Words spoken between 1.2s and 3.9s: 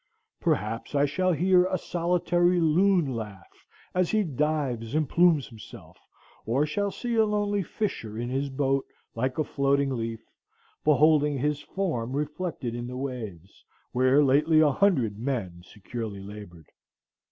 hear a solitary loon laugh